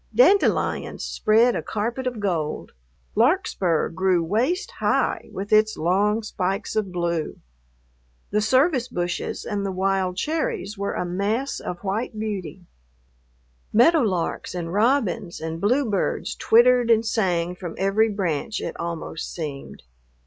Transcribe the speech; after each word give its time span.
Dandelions 0.15 1.03
spread 1.03 1.55
a 1.55 1.61
carpet 1.61 2.07
of 2.07 2.19
gold. 2.19 2.71
Larkspur 3.13 3.89
grew 3.89 4.23
waist 4.23 4.71
high 4.79 5.29
with 5.31 5.53
its 5.53 5.77
long 5.77 6.23
spikes 6.23 6.75
of 6.75 6.91
blue. 6.91 7.37
The 8.31 8.41
service 8.41 8.87
bushes 8.87 9.45
and 9.45 9.63
the 9.63 9.71
wild 9.71 10.17
cherries 10.17 10.75
were 10.75 10.95
a 10.95 11.05
mass 11.05 11.59
of 11.59 11.83
white 11.83 12.17
beauty. 12.17 12.65
Meadowlarks 13.71 14.55
and 14.55 14.73
robins 14.73 15.39
and 15.39 15.61
bluebirds 15.61 16.33
twittered 16.33 16.89
and 16.89 17.05
sang 17.05 17.53
from 17.55 17.75
every 17.77 18.09
branch, 18.09 18.59
it 18.59 18.75
almost 18.79 19.31
seemed. 19.31 19.83